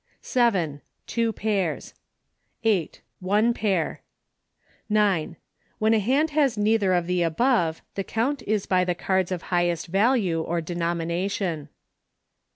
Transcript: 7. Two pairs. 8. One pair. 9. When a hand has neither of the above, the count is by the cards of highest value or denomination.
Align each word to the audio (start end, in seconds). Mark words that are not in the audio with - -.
7. 0.23 0.81
Two 1.05 1.31
pairs. 1.31 1.93
8. 2.63 3.01
One 3.19 3.53
pair. 3.53 4.01
9. 4.89 5.35
When 5.77 5.93
a 5.93 5.99
hand 5.99 6.31
has 6.31 6.57
neither 6.57 6.93
of 6.93 7.05
the 7.05 7.21
above, 7.21 7.83
the 7.93 8.03
count 8.03 8.41
is 8.47 8.65
by 8.65 8.83
the 8.83 8.95
cards 8.95 9.31
of 9.31 9.43
highest 9.53 9.85
value 9.85 10.41
or 10.41 10.59
denomination. 10.59 11.69